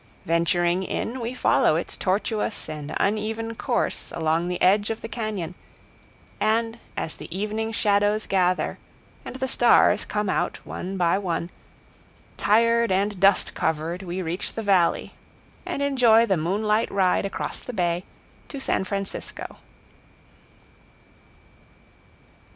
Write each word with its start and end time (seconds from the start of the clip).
Venturing 0.25 0.81
in, 0.81 1.19
we 1.19 1.35
follow 1.35 1.75
its 1.75 1.95
tortuous 1.95 2.67
and 2.67 2.95
uneven 2.99 3.53
course 3.53 4.11
along 4.13 4.47
the 4.47 4.59
edge 4.59 4.89
of 4.89 5.01
the 5.01 5.07
cañon, 5.07 5.53
and, 6.39 6.79
as 6.97 7.15
the 7.15 7.27
evening 7.29 7.71
shadows 7.71 8.25
gather, 8.25 8.79
and 9.23 9.35
the 9.35 9.47
stars 9.47 10.03
come 10.05 10.27
out 10.27 10.57
one 10.65 10.97
by 10.97 11.19
one, 11.19 11.51
tired 12.35 12.91
and 12.91 13.19
dust 13.19 13.53
covered, 13.53 14.01
we 14.01 14.23
reach 14.23 14.53
the 14.53 14.63
valley, 14.63 15.13
and 15.67 15.83
enjoy 15.83 16.25
the 16.25 16.35
moonlight 16.35 16.89
ride 16.91 17.23
across 17.23 17.59
the 17.59 17.71
bay 17.71 18.03
to 18.47 18.59
San 18.59 18.83
Francisco. 18.83 19.57